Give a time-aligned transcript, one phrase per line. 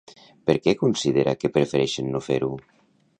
[0.49, 2.51] Per què considera que prefereixen no fer-ho?